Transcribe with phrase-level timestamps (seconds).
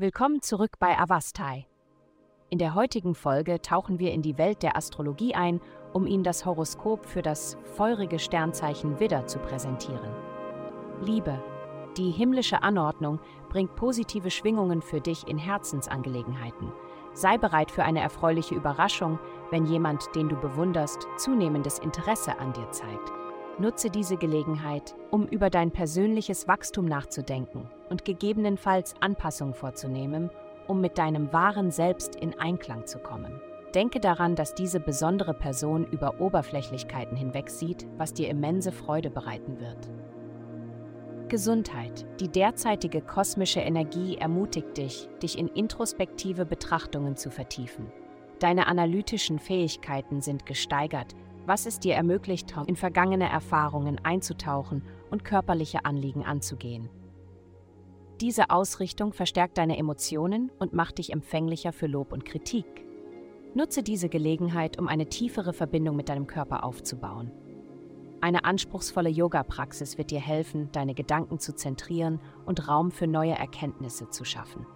[0.00, 1.66] Willkommen zurück bei Avastai.
[2.50, 5.60] In der heutigen Folge tauchen wir in die Welt der Astrologie ein,
[5.92, 10.14] um Ihnen das Horoskop für das feurige Sternzeichen Widder zu präsentieren.
[11.00, 11.42] Liebe,
[11.96, 13.18] die himmlische Anordnung
[13.48, 16.72] bringt positive Schwingungen für dich in Herzensangelegenheiten.
[17.12, 19.18] Sei bereit für eine erfreuliche Überraschung,
[19.50, 23.10] wenn jemand, den du bewunderst, zunehmendes Interesse an dir zeigt.
[23.60, 30.30] Nutze diese Gelegenheit, um über dein persönliches Wachstum nachzudenken und gegebenenfalls Anpassungen vorzunehmen,
[30.68, 33.40] um mit deinem wahren Selbst in Einklang zu kommen.
[33.74, 39.90] Denke daran, dass diese besondere Person über Oberflächlichkeiten hinwegsieht, was dir immense Freude bereiten wird.
[41.28, 42.06] Gesundheit.
[42.20, 47.92] Die derzeitige kosmische Energie ermutigt dich, dich in introspektive Betrachtungen zu vertiefen.
[48.38, 51.14] Deine analytischen Fähigkeiten sind gesteigert
[51.48, 56.90] was es dir ermöglicht, in vergangene Erfahrungen einzutauchen und körperliche Anliegen anzugehen.
[58.20, 62.66] Diese Ausrichtung verstärkt deine Emotionen und macht dich empfänglicher für Lob und Kritik.
[63.54, 67.32] Nutze diese Gelegenheit, um eine tiefere Verbindung mit deinem Körper aufzubauen.
[68.20, 74.10] Eine anspruchsvolle Yoga-Praxis wird dir helfen, deine Gedanken zu zentrieren und Raum für neue Erkenntnisse
[74.10, 74.66] zu schaffen.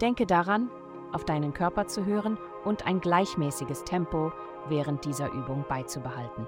[0.00, 0.68] Denke daran,
[1.12, 4.32] auf deinen Körper zu hören und ein gleichmäßiges Tempo
[4.68, 6.46] während dieser Übung beizubehalten.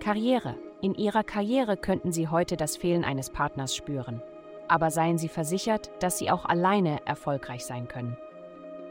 [0.00, 0.56] Karriere.
[0.80, 4.20] In Ihrer Karriere könnten Sie heute das Fehlen eines Partners spüren.
[4.66, 8.16] Aber seien Sie versichert, dass Sie auch alleine erfolgreich sein können.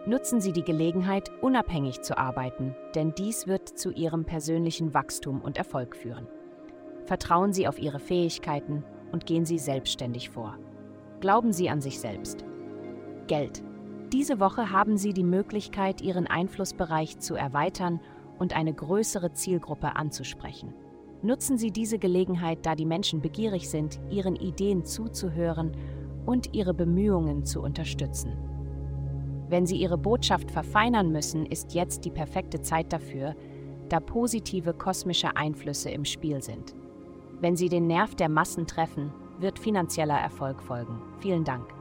[0.05, 5.57] Nutzen Sie die Gelegenheit, unabhängig zu arbeiten, denn dies wird zu Ihrem persönlichen Wachstum und
[5.57, 6.27] Erfolg führen.
[7.05, 10.57] Vertrauen Sie auf Ihre Fähigkeiten und gehen Sie selbstständig vor.
[11.19, 12.45] Glauben Sie an sich selbst.
[13.27, 13.63] Geld.
[14.13, 18.01] Diese Woche haben Sie die Möglichkeit, Ihren Einflussbereich zu erweitern
[18.39, 20.73] und eine größere Zielgruppe anzusprechen.
[21.21, 25.71] Nutzen Sie diese Gelegenheit, da die Menschen begierig sind, Ihren Ideen zuzuhören
[26.25, 28.33] und Ihre Bemühungen zu unterstützen.
[29.47, 33.35] Wenn Sie Ihre Botschaft verfeinern müssen, ist jetzt die perfekte Zeit dafür,
[33.87, 36.75] da positive kosmische Einflüsse im Spiel sind.
[37.39, 41.01] Wenn Sie den Nerv der Massen treffen, wird finanzieller Erfolg folgen.
[41.19, 41.65] Vielen Dank,